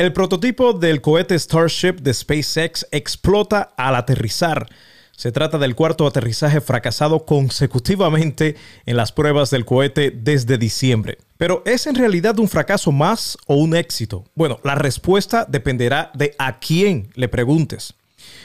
El 0.00 0.14
prototipo 0.14 0.72
del 0.72 1.02
cohete 1.02 1.38
Starship 1.38 1.96
de 2.00 2.14
SpaceX 2.14 2.86
explota 2.90 3.74
al 3.76 3.94
aterrizar. 3.94 4.66
Se 5.14 5.30
trata 5.30 5.58
del 5.58 5.74
cuarto 5.74 6.06
aterrizaje 6.06 6.62
fracasado 6.62 7.26
consecutivamente 7.26 8.56
en 8.86 8.96
las 8.96 9.12
pruebas 9.12 9.50
del 9.50 9.66
cohete 9.66 10.10
desde 10.10 10.56
diciembre. 10.56 11.18
Pero 11.36 11.62
¿es 11.66 11.86
en 11.86 11.96
realidad 11.96 12.38
un 12.38 12.48
fracaso 12.48 12.92
más 12.92 13.36
o 13.44 13.56
un 13.56 13.76
éxito? 13.76 14.24
Bueno, 14.34 14.58
la 14.64 14.74
respuesta 14.74 15.44
dependerá 15.46 16.10
de 16.14 16.34
a 16.38 16.60
quién 16.60 17.10
le 17.14 17.28
preguntes. 17.28 17.92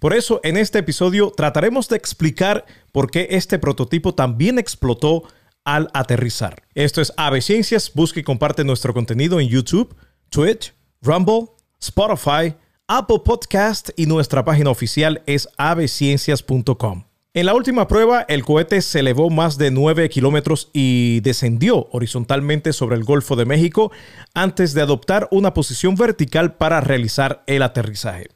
Por 0.00 0.14
eso, 0.14 0.40
en 0.42 0.56
este 0.56 0.80
episodio 0.80 1.30
trataremos 1.30 1.88
de 1.88 1.94
explicar 1.94 2.66
por 2.90 3.08
qué 3.08 3.28
este 3.30 3.60
prototipo 3.60 4.16
también 4.16 4.58
explotó 4.58 5.22
al 5.62 5.90
aterrizar. 5.94 6.64
Esto 6.74 7.00
es 7.00 7.12
Ave 7.16 7.40
Ciencias. 7.40 7.92
Busca 7.94 8.18
y 8.18 8.24
comparte 8.24 8.64
nuestro 8.64 8.92
contenido 8.92 9.38
en 9.38 9.46
YouTube, 9.46 9.94
Twitch, 10.28 10.74
Rumble, 11.06 11.46
Spotify, 11.80 12.54
Apple 12.88 13.20
Podcast 13.24 13.90
y 13.96 14.06
nuestra 14.06 14.44
página 14.44 14.70
oficial 14.70 15.22
es 15.26 15.48
aveciencias.com. 15.56 17.04
En 17.32 17.46
la 17.46 17.54
última 17.54 17.86
prueba, 17.86 18.24
el 18.28 18.44
cohete 18.44 18.80
se 18.82 19.00
elevó 19.00 19.30
más 19.30 19.56
de 19.56 19.70
9 19.70 20.08
kilómetros 20.08 20.70
y 20.72 21.20
descendió 21.20 21.86
horizontalmente 21.92 22.72
sobre 22.72 22.96
el 22.96 23.04
Golfo 23.04 23.36
de 23.36 23.44
México 23.44 23.92
antes 24.34 24.74
de 24.74 24.82
adoptar 24.82 25.28
una 25.30 25.54
posición 25.54 25.94
vertical 25.94 26.54
para 26.54 26.80
realizar 26.80 27.44
el 27.46 27.62
aterrizaje. 27.62 28.28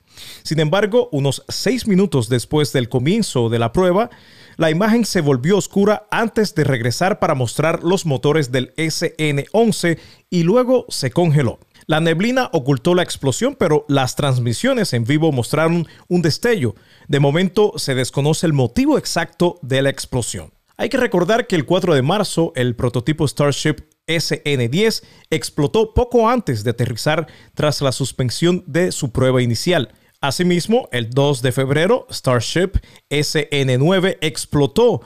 Sin 0.42 0.60
embargo, 0.60 1.08
unos 1.12 1.44
6 1.48 1.86
minutos 1.86 2.28
después 2.28 2.72
del 2.72 2.88
comienzo 2.88 3.48
de 3.48 3.58
la 3.58 3.72
prueba, 3.72 4.10
la 4.56 4.70
imagen 4.70 5.04
se 5.04 5.22
volvió 5.22 5.56
oscura 5.56 6.06
antes 6.10 6.54
de 6.54 6.64
regresar 6.64 7.18
para 7.18 7.34
mostrar 7.34 7.82
los 7.82 8.04
motores 8.04 8.52
del 8.52 8.74
SN-11 8.76 9.98
y 10.28 10.42
luego 10.42 10.84
se 10.88 11.10
congeló. 11.10 11.58
La 11.90 11.98
neblina 11.98 12.50
ocultó 12.52 12.94
la 12.94 13.02
explosión, 13.02 13.56
pero 13.58 13.84
las 13.88 14.14
transmisiones 14.14 14.92
en 14.92 15.02
vivo 15.02 15.32
mostraron 15.32 15.88
un 16.06 16.22
destello. 16.22 16.76
De 17.08 17.18
momento 17.18 17.72
se 17.78 17.96
desconoce 17.96 18.46
el 18.46 18.52
motivo 18.52 18.96
exacto 18.96 19.58
de 19.62 19.82
la 19.82 19.90
explosión. 19.90 20.52
Hay 20.76 20.88
que 20.88 20.98
recordar 20.98 21.48
que 21.48 21.56
el 21.56 21.66
4 21.66 21.96
de 21.96 22.02
marzo 22.02 22.52
el 22.54 22.76
prototipo 22.76 23.26
Starship 23.26 23.78
SN-10 24.06 25.02
explotó 25.30 25.92
poco 25.92 26.28
antes 26.28 26.62
de 26.62 26.70
aterrizar 26.70 27.26
tras 27.54 27.82
la 27.82 27.90
suspensión 27.90 28.62
de 28.68 28.92
su 28.92 29.10
prueba 29.10 29.42
inicial. 29.42 29.92
Asimismo, 30.20 30.88
el 30.92 31.10
2 31.10 31.42
de 31.42 31.50
febrero, 31.50 32.06
Starship 32.12 32.70
SN-9 33.10 34.18
explotó 34.20 35.00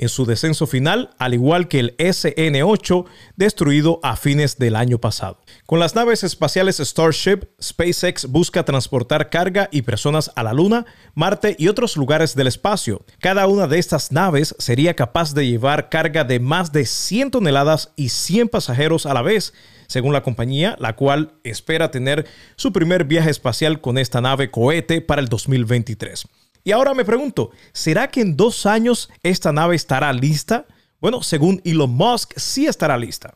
en 0.00 0.08
su 0.08 0.24
descenso 0.24 0.66
final, 0.66 1.10
al 1.18 1.34
igual 1.34 1.68
que 1.68 1.78
el 1.78 1.96
SN-8 1.98 3.04
destruido 3.36 4.00
a 4.02 4.16
fines 4.16 4.58
del 4.58 4.74
año 4.74 4.98
pasado. 4.98 5.38
Con 5.66 5.78
las 5.78 5.94
naves 5.94 6.24
espaciales 6.24 6.78
Starship, 6.78 7.40
SpaceX 7.62 8.24
busca 8.24 8.64
transportar 8.64 9.28
carga 9.28 9.68
y 9.70 9.82
personas 9.82 10.32
a 10.36 10.42
la 10.42 10.54
Luna, 10.54 10.86
Marte 11.14 11.54
y 11.58 11.68
otros 11.68 11.98
lugares 11.98 12.34
del 12.34 12.46
espacio. 12.46 13.04
Cada 13.20 13.46
una 13.46 13.66
de 13.66 13.78
estas 13.78 14.10
naves 14.10 14.54
sería 14.58 14.96
capaz 14.96 15.34
de 15.34 15.46
llevar 15.46 15.90
carga 15.90 16.24
de 16.24 16.40
más 16.40 16.72
de 16.72 16.86
100 16.86 17.32
toneladas 17.32 17.92
y 17.94 18.08
100 18.08 18.48
pasajeros 18.48 19.04
a 19.04 19.12
la 19.12 19.20
vez, 19.20 19.52
según 19.86 20.14
la 20.14 20.22
compañía, 20.22 20.76
la 20.80 20.96
cual 20.96 21.34
espera 21.44 21.90
tener 21.90 22.26
su 22.56 22.72
primer 22.72 23.04
viaje 23.04 23.28
espacial 23.28 23.82
con 23.82 23.98
esta 23.98 24.22
nave 24.22 24.50
cohete 24.50 25.02
para 25.02 25.20
el 25.20 25.28
2023. 25.28 26.24
Y 26.64 26.72
ahora 26.72 26.94
me 26.94 27.04
pregunto, 27.04 27.50
¿será 27.72 28.10
que 28.10 28.20
en 28.20 28.36
dos 28.36 28.66
años 28.66 29.10
esta 29.22 29.52
nave 29.52 29.76
estará 29.76 30.12
lista? 30.12 30.66
Bueno, 31.00 31.22
según 31.22 31.62
Elon 31.64 31.90
Musk, 31.90 32.32
sí 32.36 32.66
estará 32.66 32.98
lista. 32.98 33.34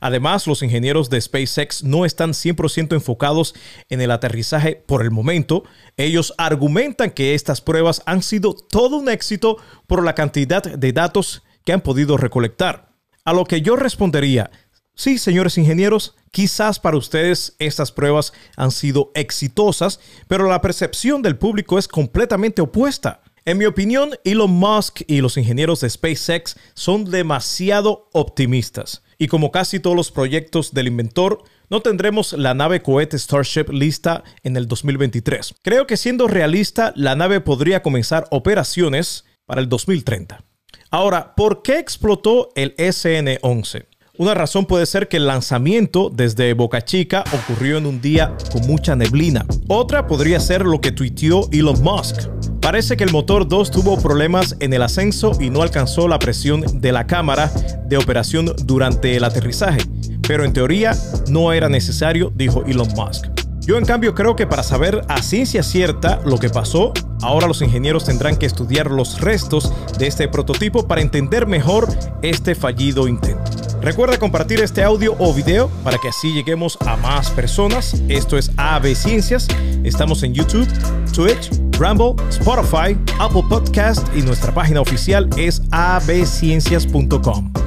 Además, 0.00 0.46
los 0.46 0.62
ingenieros 0.62 1.10
de 1.10 1.20
SpaceX 1.20 1.84
no 1.84 2.04
están 2.04 2.32
100% 2.32 2.94
enfocados 2.94 3.54
en 3.88 4.00
el 4.00 4.10
aterrizaje 4.10 4.82
por 4.86 5.02
el 5.02 5.10
momento. 5.10 5.64
Ellos 5.96 6.34
argumentan 6.38 7.10
que 7.10 7.34
estas 7.34 7.60
pruebas 7.60 8.02
han 8.06 8.22
sido 8.22 8.54
todo 8.54 8.96
un 8.96 9.08
éxito 9.08 9.58
por 9.86 10.04
la 10.04 10.14
cantidad 10.14 10.62
de 10.62 10.92
datos 10.92 11.42
que 11.64 11.72
han 11.72 11.80
podido 11.80 12.16
recolectar. 12.16 12.90
A 13.24 13.32
lo 13.32 13.44
que 13.44 13.60
yo 13.60 13.76
respondería, 13.76 14.50
Sí, 14.98 15.18
señores 15.18 15.58
ingenieros, 15.58 16.14
quizás 16.30 16.80
para 16.80 16.96
ustedes 16.96 17.54
estas 17.58 17.92
pruebas 17.92 18.32
han 18.56 18.70
sido 18.70 19.12
exitosas, 19.14 20.00
pero 20.26 20.48
la 20.48 20.62
percepción 20.62 21.20
del 21.20 21.36
público 21.36 21.78
es 21.78 21.86
completamente 21.86 22.62
opuesta. 22.62 23.20
En 23.44 23.58
mi 23.58 23.66
opinión, 23.66 24.12
Elon 24.24 24.50
Musk 24.50 25.02
y 25.06 25.20
los 25.20 25.36
ingenieros 25.36 25.82
de 25.82 25.90
SpaceX 25.90 26.56
son 26.72 27.04
demasiado 27.04 28.08
optimistas. 28.14 29.02
Y 29.18 29.28
como 29.28 29.52
casi 29.52 29.80
todos 29.80 29.96
los 29.96 30.10
proyectos 30.10 30.72
del 30.72 30.86
inventor, 30.86 31.42
no 31.68 31.82
tendremos 31.82 32.32
la 32.32 32.54
nave 32.54 32.80
cohete 32.80 33.18
Starship 33.18 33.66
lista 33.68 34.24
en 34.44 34.56
el 34.56 34.66
2023. 34.66 35.56
Creo 35.60 35.86
que 35.86 35.98
siendo 35.98 36.26
realista, 36.26 36.94
la 36.96 37.16
nave 37.16 37.42
podría 37.42 37.82
comenzar 37.82 38.26
operaciones 38.30 39.26
para 39.44 39.60
el 39.60 39.68
2030. 39.68 40.42
Ahora, 40.90 41.34
¿por 41.34 41.60
qué 41.60 41.78
explotó 41.78 42.48
el 42.54 42.74
SN-11? 42.76 43.84
Una 44.18 44.32
razón 44.32 44.64
puede 44.64 44.86
ser 44.86 45.08
que 45.08 45.18
el 45.18 45.26
lanzamiento 45.26 46.10
desde 46.10 46.54
Boca 46.54 46.82
Chica 46.82 47.22
ocurrió 47.34 47.76
en 47.76 47.84
un 47.84 48.00
día 48.00 48.34
con 48.50 48.66
mucha 48.66 48.96
neblina. 48.96 49.44
Otra 49.68 50.06
podría 50.06 50.40
ser 50.40 50.64
lo 50.64 50.80
que 50.80 50.90
tuiteó 50.90 51.50
Elon 51.52 51.82
Musk. 51.82 52.28
Parece 52.62 52.96
que 52.96 53.04
el 53.04 53.12
motor 53.12 53.46
2 53.46 53.70
tuvo 53.70 53.98
problemas 53.98 54.56
en 54.60 54.72
el 54.72 54.82
ascenso 54.82 55.32
y 55.38 55.50
no 55.50 55.60
alcanzó 55.60 56.08
la 56.08 56.18
presión 56.18 56.80
de 56.80 56.92
la 56.92 57.06
cámara 57.06 57.52
de 57.86 57.98
operación 57.98 58.54
durante 58.64 59.16
el 59.16 59.24
aterrizaje, 59.24 59.80
pero 60.26 60.46
en 60.46 60.54
teoría 60.54 60.96
no 61.28 61.52
era 61.52 61.68
necesario, 61.68 62.32
dijo 62.34 62.64
Elon 62.64 62.88
Musk. 62.96 63.26
Yo 63.60 63.76
en 63.76 63.84
cambio 63.84 64.14
creo 64.14 64.34
que 64.34 64.46
para 64.46 64.62
saber 64.62 65.02
a 65.08 65.20
ciencia 65.22 65.62
cierta 65.62 66.22
lo 66.24 66.38
que 66.38 66.48
pasó, 66.48 66.94
ahora 67.20 67.48
los 67.48 67.60
ingenieros 67.60 68.06
tendrán 68.06 68.36
que 68.36 68.46
estudiar 68.46 68.90
los 68.90 69.20
restos 69.20 69.72
de 69.98 70.06
este 70.06 70.26
prototipo 70.28 70.88
para 70.88 71.02
entender 71.02 71.46
mejor 71.46 71.86
este 72.22 72.54
fallido 72.54 73.08
intento. 73.08 73.65
Recuerda 73.86 74.18
compartir 74.18 74.58
este 74.58 74.82
audio 74.82 75.14
o 75.20 75.32
video 75.32 75.68
para 75.84 75.96
que 75.98 76.08
así 76.08 76.32
lleguemos 76.32 76.76
a 76.84 76.96
más 76.96 77.30
personas. 77.30 77.94
Esto 78.08 78.36
es 78.36 78.50
AB 78.56 78.96
Ciencias. 78.96 79.46
Estamos 79.84 80.24
en 80.24 80.34
YouTube, 80.34 80.66
Twitch, 81.14 81.52
Rumble, 81.78 82.16
Spotify, 82.30 82.98
Apple 83.20 83.44
Podcast 83.48 84.04
y 84.16 84.22
nuestra 84.22 84.52
página 84.52 84.80
oficial 84.80 85.30
es 85.36 85.62
abciencias.com. 85.70 87.65